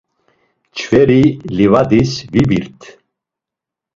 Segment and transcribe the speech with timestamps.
[0.71, 1.23] Mç̌veri
[1.55, 2.79] livadis vibirt.